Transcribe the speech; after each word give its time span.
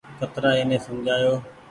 ڪترآ 0.19 0.49
ايني 0.57 0.77
سمجهآئو۔ 0.85 1.33